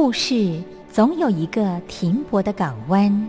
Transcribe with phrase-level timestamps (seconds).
[0.00, 3.28] 故事总有一个停泊的港湾。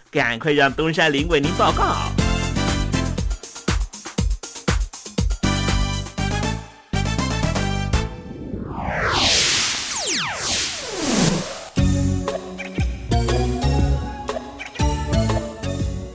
[0.11, 1.95] 赶快让东山林为您报告。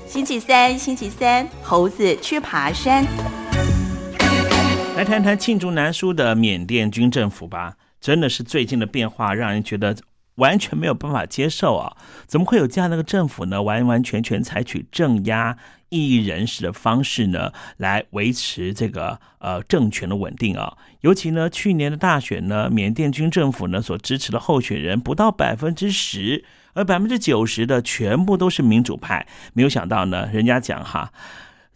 [0.06, 3.02] 星期三，星期三，猴子去爬山。
[4.94, 9.96] 来谈谈罄竹难书的缅甸军政府吧，真的是最近的变化让人觉得。
[10.36, 11.96] 完全没有办法接受啊！
[12.26, 13.62] 怎么会有这样的一个政府呢？
[13.62, 15.56] 完完全全采取镇压
[15.88, 20.76] 异议人士的方式呢，来维持这个呃政权的稳定啊！
[21.00, 26.44] 尤其呢，去年的大选呢，缅甸军政府呢所支持的候选人不到百分之十，
[26.74, 29.26] 而百分之九十的全部都是民主派。
[29.52, 31.12] 没有想到呢，人家讲哈。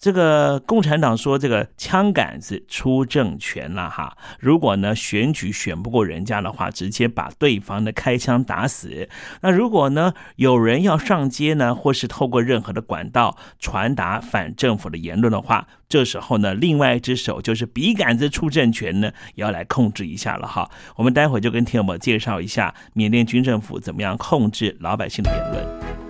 [0.00, 9.06] 这个共产党说这个枪杆子出政权了哈，如果呢选举选不过人家的话，直接把对方的开枪打死。
[9.42, 20.70] 那如果呢有人要上街呢，或是透过任何的管道传达反政府的言论的话，这时候呢另外一只手就是笔杆子出政权呢，也要来控制一下了哈。
[20.96, 26.09] 我们待会就跟听友们介绍一下缅甸军政府怎么样控制老百姓的言论。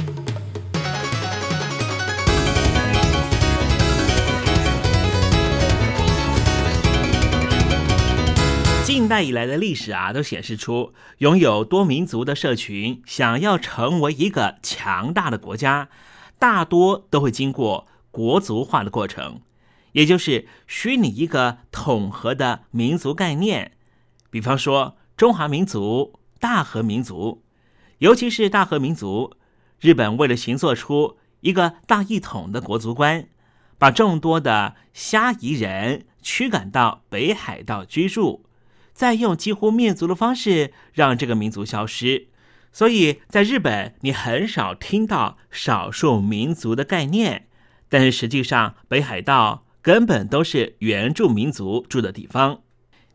[9.11, 15.89] 代以来的历史啊，都显示出拥有多民族的社群想要成为一个强大的国家，
[16.39, 19.41] 大多都会经过国族化的过程，
[19.91, 23.73] 也就是虚拟一个统合的民族概念。
[24.29, 27.43] 比方说中华民族、大和民族，
[27.97, 29.35] 尤其是大和民族，
[29.81, 33.27] 日本为了行做出一个大一统的国族观，
[33.77, 38.45] 把众多的虾夷人驱赶到北海道居住，
[39.01, 42.27] 再用几乎灭族的方式让这个民族消失。
[42.71, 47.47] 所以在日本，你很少听到少数民族的概念，
[47.89, 52.59] 但是实际上北海道根本都是原住民族住的地方。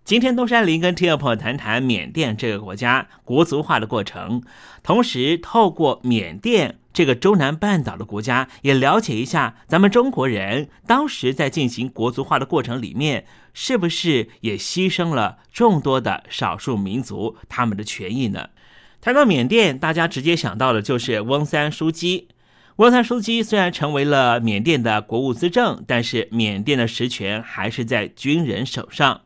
[0.04, 4.42] 今天东山林跟 t 朋友谈谈缅甸这个国家国族化的过程，
[4.82, 13.24] 同时透过缅甸这个中南半岛的国家，也了解一下咱们中国人当时在进行国族化的过程里面，
[13.58, 18.50] 是不是也牺牲了众多的少数民族他们的权益呢？
[19.00, 22.28] 谈到缅甸，大家直接想到的就是翁三书记。
[22.76, 29.22] 翁三书记虽然成为了缅甸的国务资政，但是缅甸的实权还是在军人手上。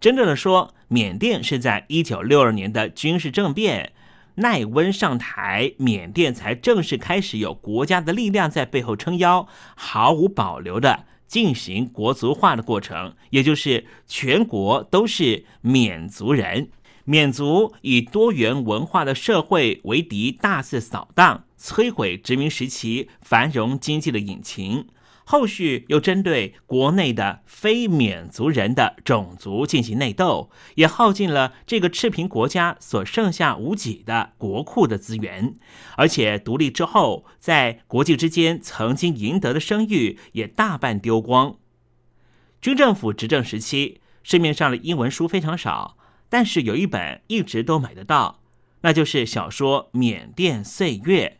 [0.00, 3.92] 真正的说，缅甸是在一九六二年的军事政变，
[4.34, 16.68] 奈温上台，缅甸才正式开始有国家的力量在背后撑腰，毫无保留的进行国族化的过程，也就是全国都是缅族人，
[17.04, 24.86] 缅族以多元文化的社会为敌，大肆扫荡，摧毁殖民时期繁荣经济的引擎。
[25.24, 35.54] 后续又针对国内的非缅族人的种族进行内斗，也耗尽了这个赤贫国家所剩下无几的国库的资源，
[35.96, 41.56] 而且独立之后，在国际之间曾经赢得的声誉也大半丢光。
[42.60, 45.96] 军政府执政时期，市面上的英文书非常少，
[46.28, 48.40] 但是有一本一直都买得到，
[48.82, 51.38] 那就是小说《缅甸岁月》。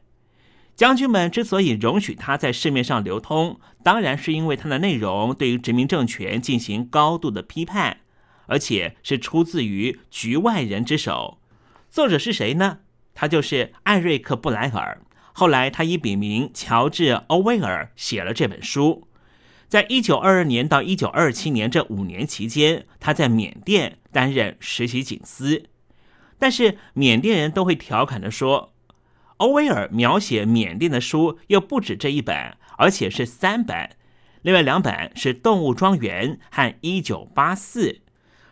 [0.83, 7.99] 将军们之所以容许它在市面上流通，当然是因为它的内容对于殖民政权进行高度的批判，
[8.47, 11.39] 而且是出自于局外人之手。
[11.89, 12.79] 作者是谁呢？
[13.15, 15.01] 他就是艾瑞克·布莱尔。
[15.33, 19.07] 后来他以笔名乔治·欧威尔写了这本书。
[19.69, 25.63] 在一九二二年到一九二七年这五年期间，他在缅甸担任实习警司。
[26.41, 28.72] 但是缅甸人都会调侃的说。
[29.43, 33.91] 欧威尔描写缅甸的书又不止这一本，而且是三本。
[34.43, 37.89] 另外两本是《动物庄园》和《一九八四》。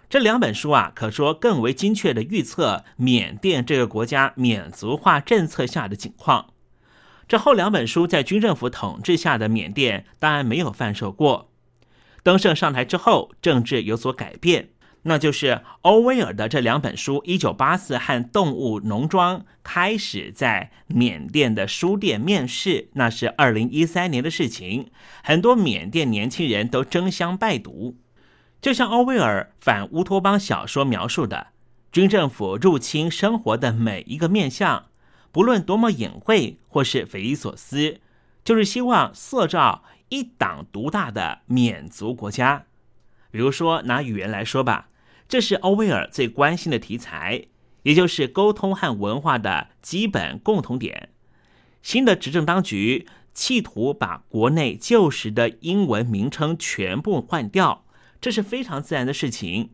[0.09, 6.55] 这两本书啊，可说更为精确的预测缅甸这个国家缅族化政策下的情况。
[7.29, 11.53] 这后两本书在军政府统治下的缅甸当然没有贩售过。
[12.25, 14.71] 登盛上台之后，政治有所改变。
[15.03, 24.91] 那就是欧威尔的这两本书《一九八四》和《动物农庄》开始在缅甸的书店面世，那是二零一三年的事情。
[25.25, 27.97] 很多缅甸年轻人都争相拜读。
[28.61, 31.47] 就像欧威尔反乌托邦小说描述的，
[31.91, 34.85] 军政府入侵生活的每一个面相，
[35.33, 38.01] 不论多么隐晦或是匪夷所思，
[38.45, 42.67] 就是希望塑造一党独大的缅族国家。
[43.31, 44.89] 比如说拿语言来说吧。
[45.31, 47.45] 这是欧威尔最关心的题材，
[47.85, 51.11] 也就是沟通和文化的基本共同点。
[51.83, 57.85] 新的执政当局企图把国内旧时的英文名称全部换掉，
[58.21, 59.71] 这是非常自然的事情。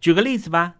[0.00, 0.76] 举个例子吧，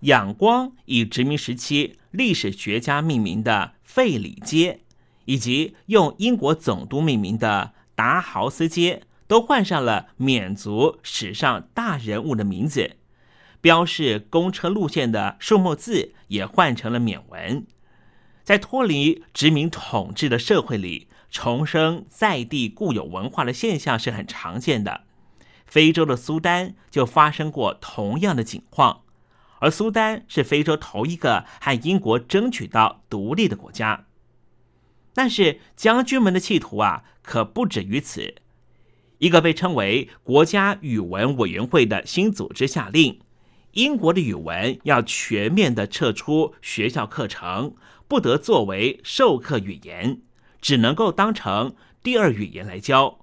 [0.00, 4.80] 仰光以殖民时期历史学家命名的费里街，
[5.24, 12.96] 以及用英国总督命名的达豪斯街，都换上了缅族史上大人物的名字。
[13.60, 17.66] 标示公车路线的数目字也换成了缅文，
[18.44, 25.02] 在脱离殖民统治的社会里，重生在地固有文化的现象是很常见的。
[25.64, 29.02] 非洲的苏丹就发生过同样的情况，
[29.58, 34.06] 而苏丹是非洲头一个和英国争取到独立的国家。
[35.12, 38.36] 但是将军们的企图啊，可不止于此。
[39.18, 43.18] 一个被称为国家语文委员会的新组织下令。
[43.76, 47.74] 英国的语文要全面的撤出学校课程，
[48.08, 50.22] 不得作为授课语言，
[50.62, 53.18] 只能够当成第二语言来教。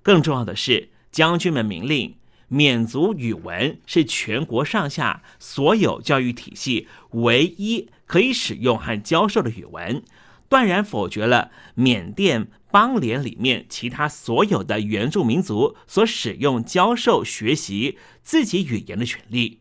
[0.00, 2.14] 更重要的是，将军们明令，
[2.46, 10.04] 缅族语文是全国上下所有教育体系唯一可以使用和教授的语文，
[10.48, 19.58] 断然否决了缅甸邦联里面其他所有的原住民族所使用、教授、学习自己语言的权利。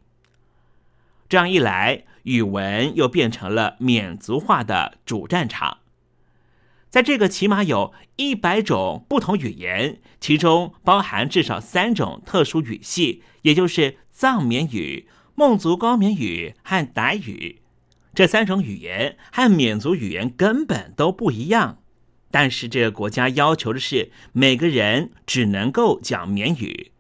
[1.32, 5.78] 这样一来，语文又变成了缅族化的主战场。
[6.90, 17.62] 在这个起码有一百种不同语言，其中包含至少三种特殊语系，也就是藏缅语、孟族高棉语和傣语。
[18.14, 21.78] 这三种语言和缅族语言根本都不一样，
[22.30, 26.92] 但是这个国家要求的是每个人只能够讲缅语。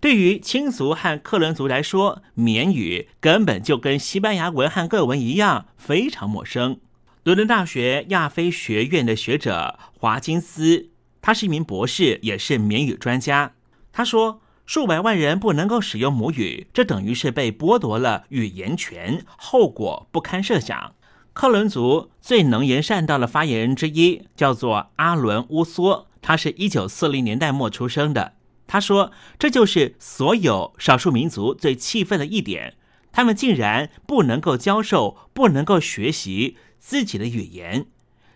[0.00, 6.80] 对于亲族和克伦族来说，缅语根本就跟西班牙文和各文一样非常陌生。
[7.22, 10.88] 伦敦大学亚非学院的学者华金斯，
[11.20, 13.52] 他是一名博士，也是缅语专家。
[13.92, 20.94] 他说，数百万人不能够使用母语，这等于是被剥夺了语言权，后果不堪设想。
[21.34, 28.32] 克伦族最能言善道的发言人之一叫做阿伦乌梭，他是一九四零年代末出生的。
[28.72, 32.76] 他说，这就是所有少数民族最气愤的一点，
[33.10, 36.56] 他们竟然不能够教授，不能够学习。
[36.78, 37.88] 自己的语言，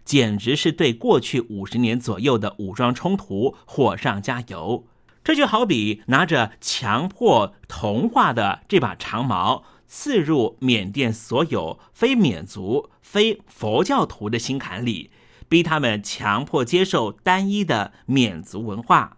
[0.05, 4.89] 简直是对过去五十年左右的武装冲突火上加油。
[5.23, 15.11] 这就好比拿着强迫同化的这把长矛，刺入缅甸所有非缅族、非佛教徒的心坎里，
[15.49, 19.17] 逼他们强迫接受单一的缅族文化，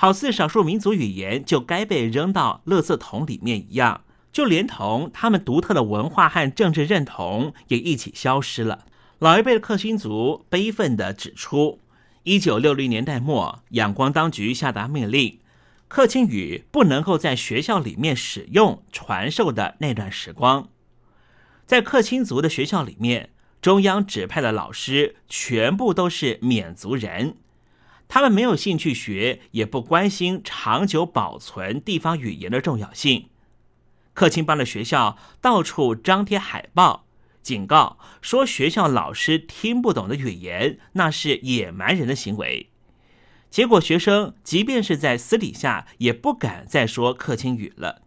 [0.00, 4.02] 好似少数民族语言就该被扔到垃圾桶里面一样。
[4.30, 8.86] 就连同他们独特的文化和政治认同也一起消失了。
[9.18, 11.80] 老一辈的克钦族悲愤地指出，
[12.22, 15.40] 一九六零年代末，仰光当局下达命令，
[15.88, 20.68] 克钦语不能够在学校里面使用传授的那段时光，
[21.66, 27.34] 在克钦族的学校里面，中央指派的老师全部都是缅族人，
[28.08, 33.28] 他们没有兴趣学，也不关心长久保存地方语言的重要性。
[34.14, 37.06] 克钦邦的学校到处张贴海报，
[37.42, 42.70] 警告说学校老师听不懂的语言，那是野蛮人的行为。
[43.50, 48.02] 结果学生即便是在私底下，也不敢再说克钦语了。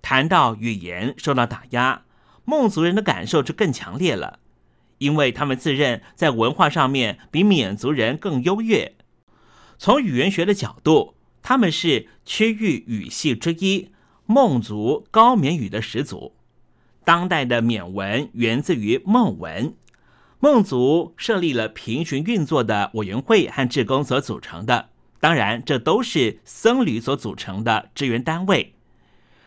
[0.00, 2.04] 谈到语言受到打压，
[2.44, 4.38] 孟族人的感受就更强烈了，
[4.98, 8.94] 因为他们自认在文化上面比缅族人更优越。
[9.78, 13.90] 从语言学的角度，他们是区域语系之一。
[14.28, 16.34] 孟族高缅语的始祖，
[17.04, 19.74] 当代的缅文源自于孟文。
[20.40, 24.88] 孟族设立了平行运作的委员会和职工所组成的，
[25.20, 28.74] 当然这都是僧侣所组成的支援单位。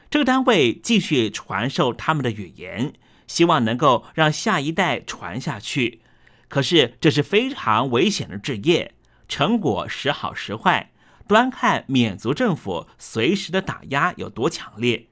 [0.09, 2.93] 这个单位继续传授他们的语言，
[3.29, 6.01] 希望能够让下一代传下去。
[6.49, 8.95] 可是这是非常危险的职业，
[9.29, 10.89] 成果时好时坏。
[11.27, 15.05] 端看缅族政府随时的打压有多强烈，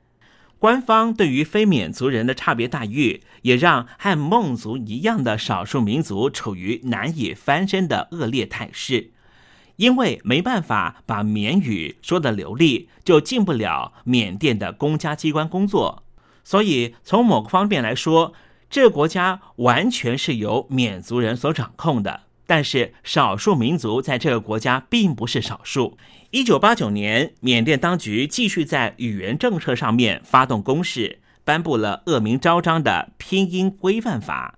[0.58, 9.12] 官方对于非缅族人的差别待遇，也让和孟族一样的少数民族处于难以翻身的恶劣态势。
[9.76, 16.07] 因为没办法把缅语说得流利，就进不了缅甸的公家机关工作。
[16.48, 18.32] 所以从某个方面来说，
[18.70, 22.22] 这个国家完全是由缅族人所掌控的。
[22.46, 25.98] 但是少数民族在这个国家并不是少数。
[26.32, 34.58] 一九八九年，缅甸当局继续在语言政策上面发动攻势，颁布了恶名昭彰的拼音规范法。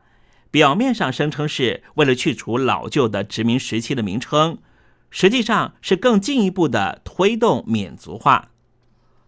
[0.51, 4.59] 表面上声称是为了去除老旧的殖民时期的名称，
[5.09, 8.49] 实际上是更进一步的推动缅族化。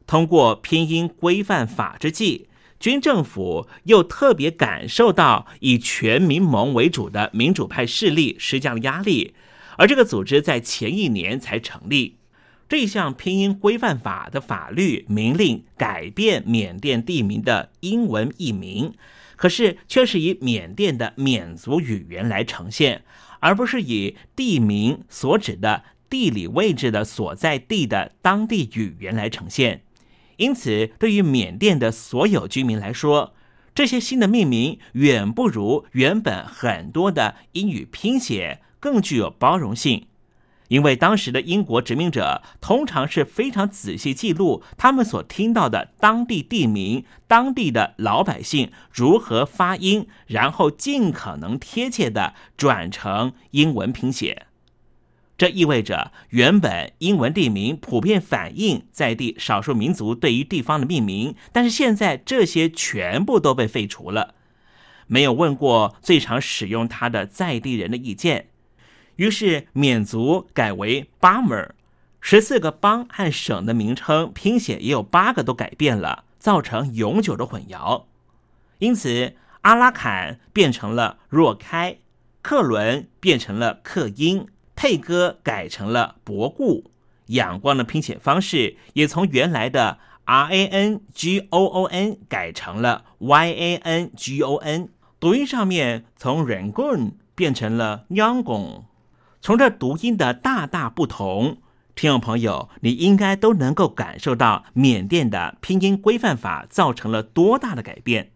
[0.05, 2.49] 通过拼音规范法之际。
[2.81, 9.35] 军政府又特别感受到以全民盟为主的民主派势力施加了压力，
[9.77, 12.17] 而这个组织在前一年才成立。
[12.67, 18.93] 这项拼音规范法的法律明令改变缅甸地名的英文译名，
[19.35, 23.03] 可是却是以缅甸的缅族语言来呈现，
[23.41, 29.83] 而不是以地名所指的地理位置的所在地的当地语言来呈现。
[30.41, 33.35] 因此，对于缅甸的所有居民来说，
[33.75, 40.07] 这些新的命名远不如原本很多的英语拼写更具有包容性。
[40.69, 54.47] 因为当时的英国殖民者通常是非常仔细记录他们所听到的当地地名、当地的老百姓如何发音，然后尽可能贴切的转成英文拼写。
[55.41, 64.35] 这意味着，原本英文地名普遍反映在地少数民族对于地方的命名，但是现在这些全部都被废除了，
[65.07, 68.49] 没有问过最常使用它的在地人的意见。
[69.15, 71.73] 于是缅族改为巴姆尔，
[72.19, 78.03] 十四个邦和省的名称拼写也有八个都改变了，造成永久的混淆。
[78.77, 81.97] 因此，阿拉坎变成了若开，
[82.43, 84.45] 克伦变成了克英，
[84.81, 86.85] 配歌改成了博固，
[87.27, 94.89] 仰光的拼写方式也从原来的 R A N G O O N 改成了 Y A N G O N，
[95.19, 98.85] 读音上面从 Rangoon 变成了 Yangon，
[99.39, 101.59] 从这读音的大大不同。
[101.93, 108.31] 听众朋友，你应该都能够感受到缅甸的拼音规范法造成了多大的改变。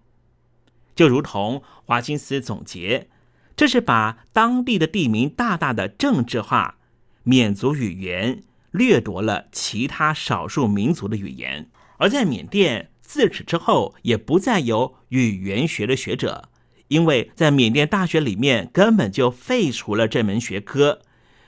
[0.93, 3.08] 就如同华金斯总结，
[3.55, 6.77] 这是把当地的地名大大的政治化，
[7.23, 11.69] 缅族语言掠夺了其他少数民族的语言。
[11.97, 16.49] 而在缅甸自此之后，也不再有语言学的学者，
[16.89, 21.01] 因为在缅甸大学里面根本就废除了这门学科。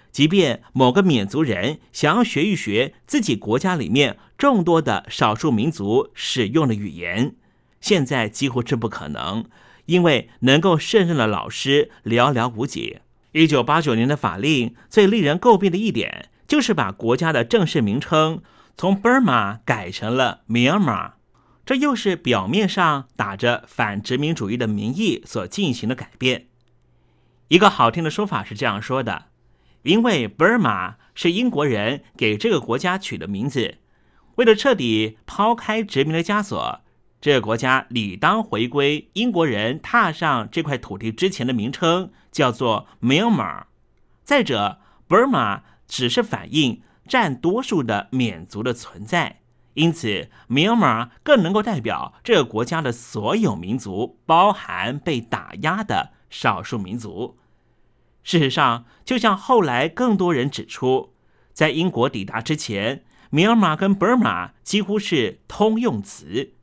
[0.09, 7.35] 即便某个缅族人想要学一学自己国家里面众多的少数民族使用的语言，
[7.81, 9.45] 现在几乎是不可能，
[9.87, 12.99] 因为能够胜任的老师寥寥无几。
[13.33, 18.41] 一九八九年的法令最令人诟病的一点，就是把国家的正式名称
[18.77, 21.13] 从 Burma 改成了 Myanmar，
[21.65, 26.45] 这又是表面上打着反殖民主义的名义所进行的改变。
[27.49, 29.25] 一个好听的说法是这样说的。
[29.83, 33.75] 因为 Burma 是英国人给这个国家取的名字，
[34.35, 36.81] 为了彻底抛开殖民的枷锁，
[37.19, 43.63] 这个国家理当回归英国人踏上这块土地之前的名称，叫做 Myanmar。
[44.23, 49.39] 再者，Burma 只是反映占多数的缅族的存在，
[49.73, 57.37] 因此 Myanmar 更能够代表这个国家的所有民族，包含被打压的少数民族。
[58.21, 61.13] 事实上，就像后来更多人指出，
[61.53, 66.53] 在英国抵达之前，缅甸跟 Burma 几乎是通用词。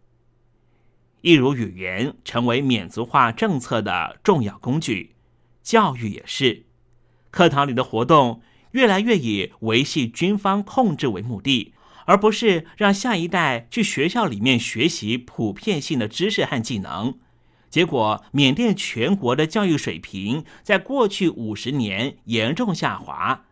[1.25, 5.15] 一如语言成为缅族化政策的重要工具，
[5.63, 6.67] 教育也是。
[7.31, 11.73] 课堂里的活动越来越以维系军方控制为目的，
[12.05, 17.19] 而不是让下一代去学校里面学习普遍性的知识和技能。
[17.71, 23.47] 结果，缅甸全国的教育水平在过去五十年严重下滑。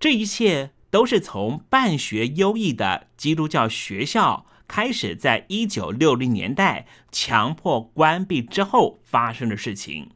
[0.00, 10.12] 这一切都是从办学优异的基督教学校开始，在一九六零年代强迫关闭之后发生的事情。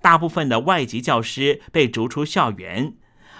[0.00, 2.94] 大部分的外籍教师被逐出校园，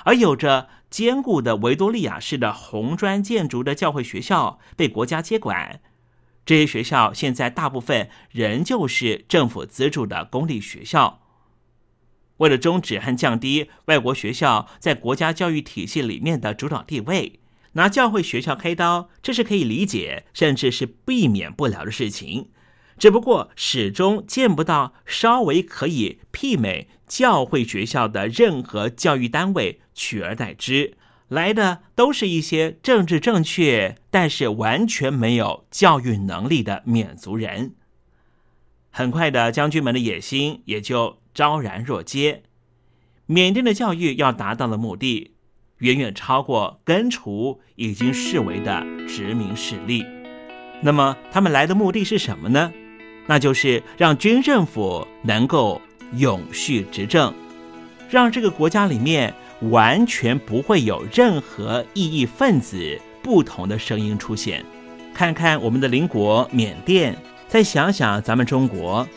[0.04, 5.80] 而有着坚固的维多利亚式的红砖建筑的教会学校被国家接管。
[6.44, 11.20] 这些学校现在大部分仍旧是政府资助的公立学校。
[12.38, 17.38] 为了终止和降低外国学校在国家教育体系里面的主导地位，
[17.74, 22.48] 拿教会学校开刀，这是可以理解，甚至是避免不了的事情。
[22.98, 30.96] 只不过始终见不到稍微可以媲美教会学校的任何教育单位取而代之。
[31.28, 37.74] 来的都是一些政治正确，但是完全没有教育能力的缅族人。
[38.90, 42.44] 很快的，将军们的野心也就昭然若揭。
[43.26, 45.33] 缅甸的教育要达到的目的，
[45.84, 50.02] 远远超过根除已经视为的殖民势力。
[50.80, 52.72] 那么，他们来的目的是什么呢？
[53.26, 55.82] 那就是让军政府能够
[56.16, 57.34] 永续执政，
[58.08, 59.32] 让这个国家里面。
[59.70, 64.62] 完全不会有任何异议分子不同的声音出现。
[65.14, 67.16] 看看我们的邻国缅甸，
[67.48, 69.08] 再想想咱们中国，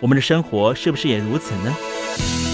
[0.00, 2.53] 我们的生活是不是也如此呢？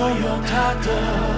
[0.00, 1.37] 我有他的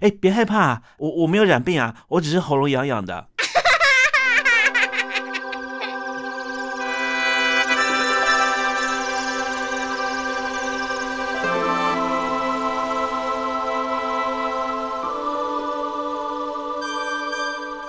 [0.00, 3.28] 哎，别害怕，我我没有染病啊，我只是喉咙痒痒的。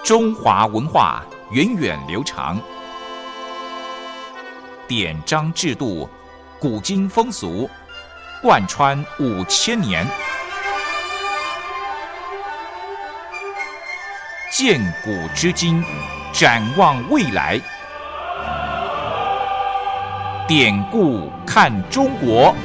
[0.04, 2.60] 中华文化源远流长，
[4.86, 6.10] 典章制度、
[6.60, 7.69] 古今风俗，
[8.41, 10.06] 贯穿五千年。
[14.62, 15.84] 建古知今，
[16.32, 17.60] 展望未来。
[20.47, 22.56] 典故看中国。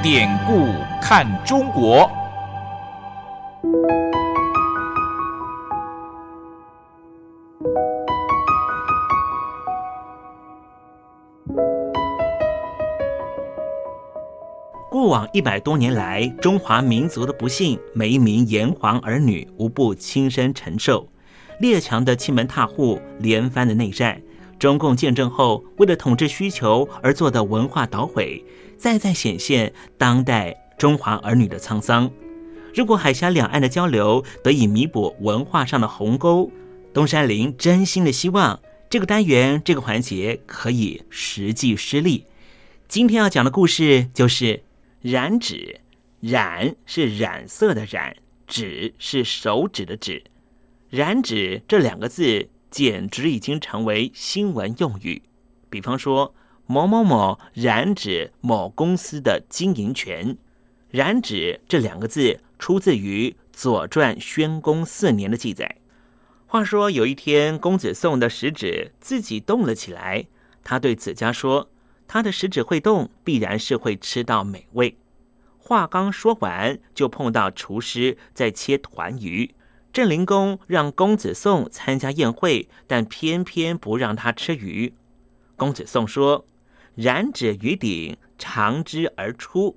[0.00, 2.08] 典故看中国。
[15.16, 21.08] 往一百多年来，中华民族的不幸，每一名炎黄儿女无不亲身承受。
[21.58, 24.20] 列强的欺门踏户，连番的内战，
[24.58, 28.44] 中共建政后为了统治需求而做的文化捣毁，
[28.76, 32.10] 再再显现当代中华儿女的沧桑。
[32.74, 36.50] 如果海峡两岸的交流得以弥补文化上的鸿沟，
[36.92, 42.26] 东山林真心的希望这个单元这个环节可以实际施力。
[42.86, 44.65] 今天要讲的故事就是。
[45.08, 45.82] 染指，
[46.18, 48.16] 染是染色的染，
[48.48, 50.24] 指是手指的指。
[50.90, 55.22] 染指这两个字简直已经成为新闻用语。
[55.70, 56.34] 比方说，
[56.66, 60.36] 某某某染指某公司的经营权。
[60.90, 65.76] 染指这两个字出自于《左传》宣公四年的记载。
[66.48, 70.26] 话说有一天，公子宋的食指自己动了起来，
[70.64, 71.70] 他对子家说。
[72.08, 74.96] 他的食指会动，必然是会吃到美味。
[75.58, 79.54] 话刚说完，就碰到厨师在切团鱼。
[79.92, 84.92] 郑灵公让公子宋参加宴会，但偏偏不让他吃鱼。
[85.56, 86.46] 公子宋说
[86.94, 89.76] ：“染指鱼顶，长之而出。”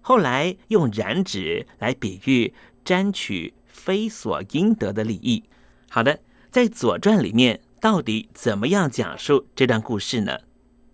[0.00, 2.54] 后来用染指来比喻
[2.84, 5.42] 沾取非所应得的利益。
[5.90, 10.38] 好的，在《左传》里面，到底怎么样讲述这段故事呢？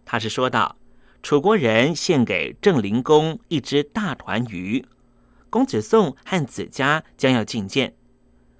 [0.04, 0.76] 他是说道
[1.22, 4.84] ：“楚国人献给郑灵公一只大团鱼，
[5.50, 7.94] 公子宋和子家将要觐见。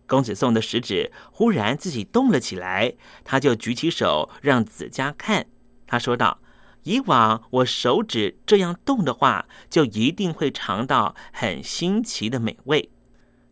[0.07, 5.47] 公子宋的食指忽然自己动了起来，他就举起手让子家看。
[5.86, 6.38] 他说道
[6.84, 12.90] ：“以往我手指这样动的话，就一定会尝到很新奇的美味。”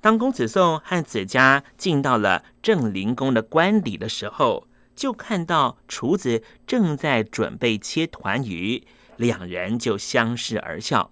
[0.03, 8.86] 当公子宋和子家进到了郑灵公的官邸的时候，就看到厨子正在准备切团鱼，
[9.16, 11.11] 两人就相视而笑。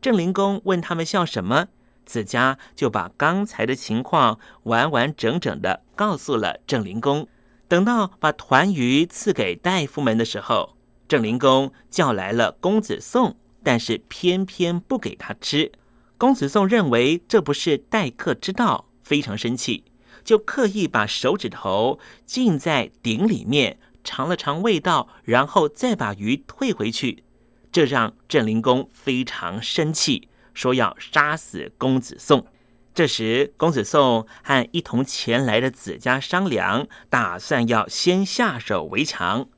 [0.00, 1.66] 郑灵公问他们笑什么，
[2.04, 7.26] 子家就把刚才的情况完完整整的告诉了郑灵公。
[7.66, 15.72] 等到把团鱼赐给大夫们的时候，郑灵公叫来了公子宋，但是偏偏不给他吃。
[16.16, 19.84] 公子宋认为这不是待客之道，非常生气。
[20.28, 27.24] 就刻意把手指头浸在鼎里面尝了尝味道，然后再把鱼退回去，
[27.72, 32.46] 这让郑灵公非常生气，说要杀死公子宋。
[32.92, 39.48] 这时，公子宋和一同前来的子家商量，打算要先下手为强。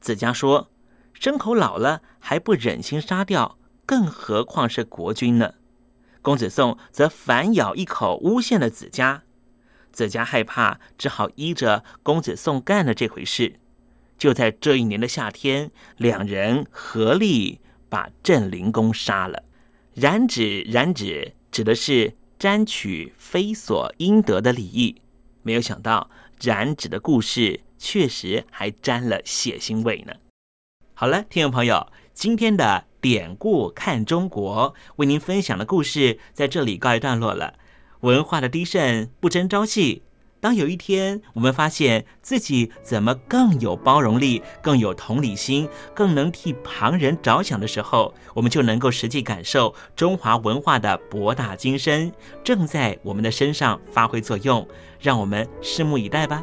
[0.00, 0.70] 子家说
[1.20, 5.52] ：“牲口老了还不忍心杀掉，更何况是国君呢？”
[6.22, 9.24] 公子宋则反咬一口，诬陷了子家。
[9.94, 13.54] 子家害怕，只好依着公子宋干了这回事。
[14.18, 19.44] 就在这一年的夏天，两人合力把郑灵公杀了。
[19.94, 25.00] 染指，染指，指的是沾取非所应得的礼义。
[25.42, 30.14] 没有想到，染指的故事确实还沾了血腥味呢。
[30.94, 37.54] 好了，听众朋友，今天的典故看中国为您分享的故事在这里告一段落了。
[38.04, 40.02] 文化的低渗不争朝气。
[40.38, 52.12] 当有一天我们发现自己怎么更有包容力、更有同理心、更能替旁人着想的时候，我们就能够实际感受中华文化的博大精深
[52.44, 54.68] 正在我们的身上发挥作用。
[55.00, 56.42] 让我们拭目以待吧。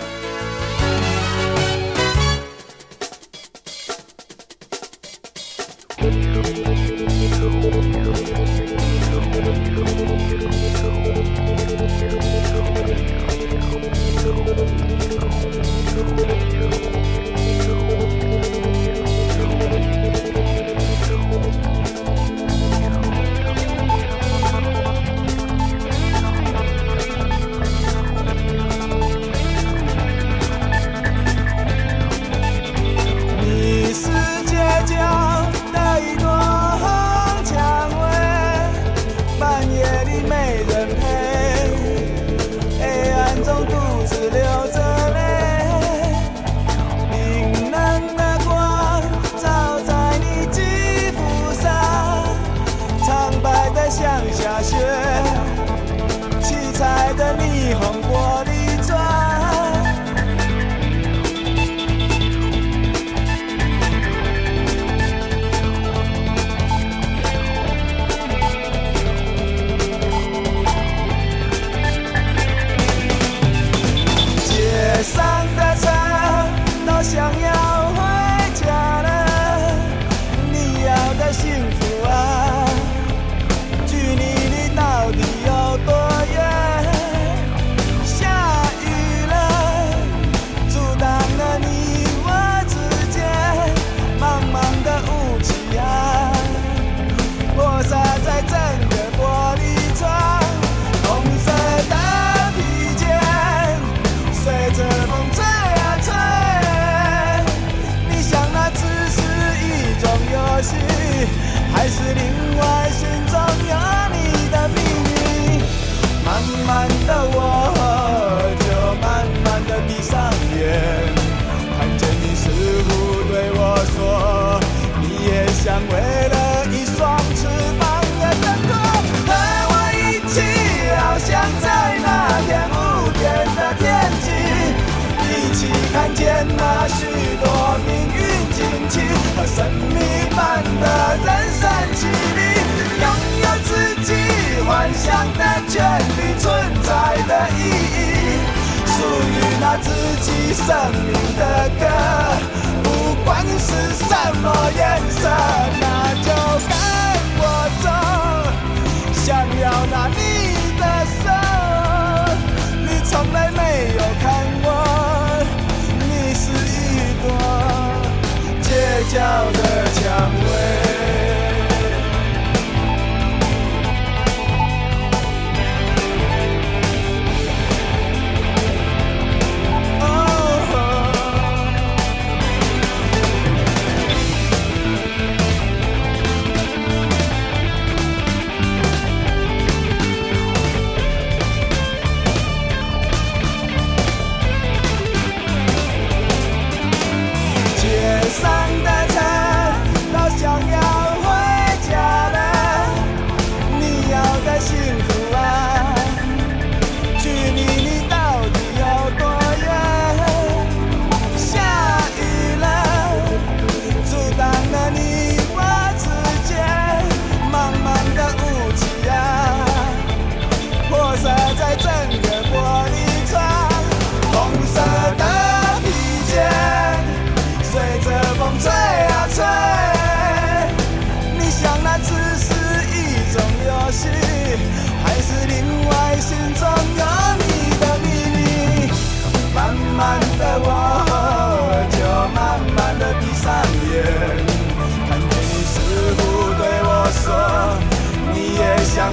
[159.89, 160.30] now, not me.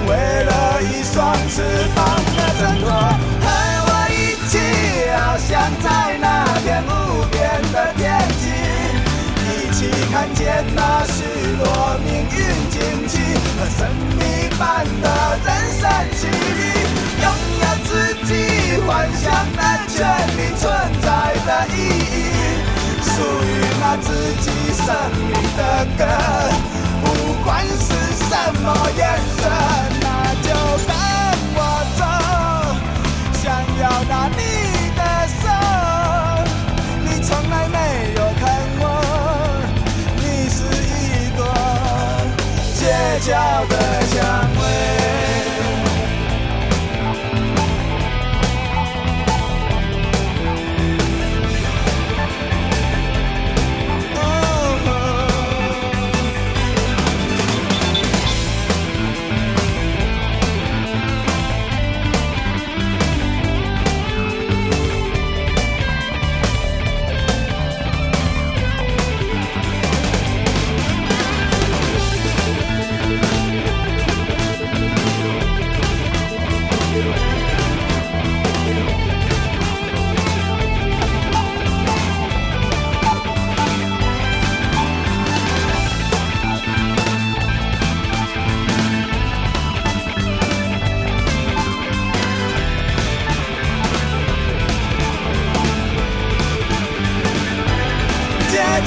[0.08, 1.62] 为了一双翅
[1.94, 1.98] 膀
[2.34, 3.46] 的挣脱，和
[3.84, 4.56] 我一起
[5.12, 5.50] 翱翔
[5.82, 5.86] 在
[6.18, 6.24] 那
[6.64, 6.90] 片无
[7.30, 7.36] 边
[7.72, 8.02] 的天
[8.40, 8.42] 际，
[9.44, 9.78] 一起
[10.10, 11.16] 看见那许
[11.58, 11.62] 多
[12.02, 12.36] 命运
[12.70, 13.12] 惊奇
[13.54, 13.78] 和神
[14.16, 14.62] 秘般
[15.02, 15.06] 的
[15.44, 15.46] 人
[15.78, 15.82] 生
[16.16, 16.20] 奇
[16.56, 16.64] 迹，
[17.20, 17.24] 拥
[17.60, 17.90] 有自
[18.24, 18.30] 己
[18.86, 19.24] 幻想
[19.56, 19.96] 的权
[20.38, 20.64] 利，存
[21.02, 21.06] 在
[21.44, 22.16] 的意义，
[23.02, 23.46] 属于
[23.78, 24.06] 那自
[24.40, 24.86] 己生
[25.28, 25.60] 命的
[25.98, 26.00] 歌，
[27.04, 27.06] 不
[27.44, 27.92] 管是
[28.24, 28.32] 什
[28.62, 29.00] 么颜
[29.36, 29.97] 色。
[33.78, 35.02] 表达你的
[35.38, 35.42] 手
[37.04, 37.78] 你从来没
[38.16, 38.44] 有看
[38.80, 38.82] 我
[40.16, 40.20] 你
[40.50, 41.40] 是一朵
[42.74, 42.80] 街
[43.20, 43.30] 角
[43.68, 43.72] 的
[44.10, 44.16] 蔷
[44.58, 44.67] 薇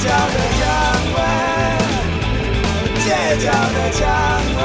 [0.00, 0.62] 角的蔷
[1.14, 1.16] 薇，
[3.04, 3.06] 街
[3.38, 4.00] 角的蔷
[4.56, 4.60] 薇，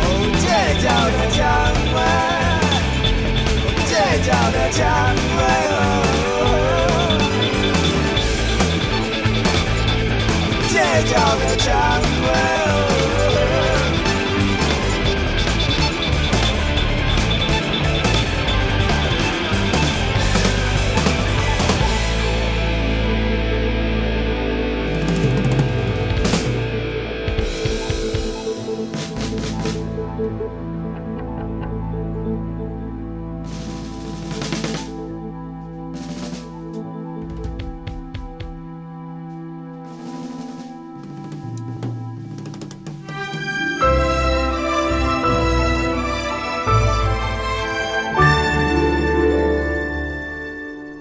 [0.00, 0.02] 哦，
[0.40, 0.44] 街
[0.82, 1.38] 角的蔷
[1.94, 1.96] 薇，
[3.86, 3.92] 街
[4.52, 4.54] 的。
[10.74, 11.66] 街角的蔷
[12.22, 12.63] 薇。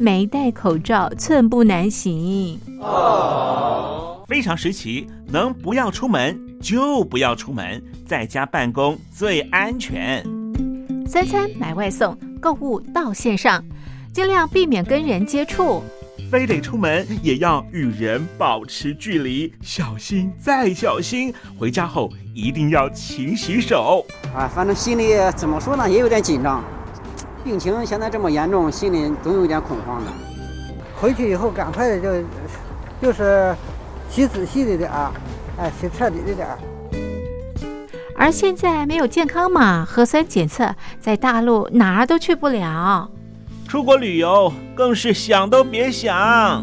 [0.00, 2.56] 没戴口罩寸步难行。
[2.80, 10.24] 哦，非常时期，能不要出门就不要出门，在家办公最安全。
[11.04, 13.64] 三餐买外送，购物到线上，
[14.12, 15.82] 尽量避免跟人接触。
[16.30, 21.34] 非得出门也要与人保持距离，小心再小心。
[21.58, 24.06] 回家后一定要勤洗手。
[24.32, 26.62] 啊，反正心里怎么说呢，也有点紧张。
[27.48, 30.12] 病情现在这么严重，心里总有点恐慌的。
[31.00, 32.22] 回去以后赶快的就
[33.00, 33.56] 就是
[34.10, 35.10] 洗仔细的点儿，
[35.56, 36.58] 哎，洗彻底的点儿。
[38.14, 43.10] 而现在没有健康码、核酸检测，在大陆哪儿都去不了。
[43.66, 46.62] 出国旅游更是想都别想。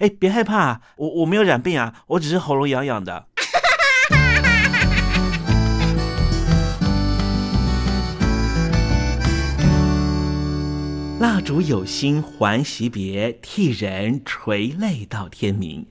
[0.00, 3.26] 哎，别害怕，我我没有染病啊，我只是喉咙痒痒的。
[11.20, 15.84] 蜡烛有心还惜别，替人垂泪到天明。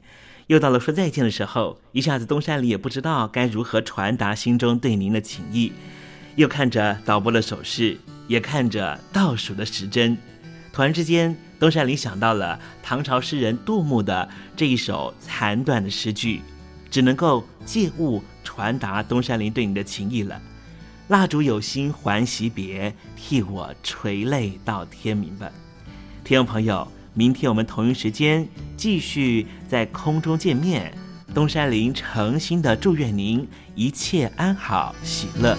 [0.48, 5.72] 又到了说再见的时候，一下子东山里也不知道该如何传达心中对您的情意。
[6.36, 10.18] 又看着导播的手势，也看着倒数的时针，
[10.74, 11.38] 突然之间。
[11.60, 16.42] 东山林想到了唐朝诗人杜牧的这一首残短的诗句，
[16.90, 20.42] 只能够借物传达东山林对你的情意了。
[21.10, 25.52] 蜡烛有心还惜别，替我垂泪到天明吧。
[26.24, 28.48] 听众朋友，明天我们同一时间
[28.78, 30.94] 继续在空中见面。
[31.34, 35.58] 东山林诚心的祝愿您一切安好，喜乐。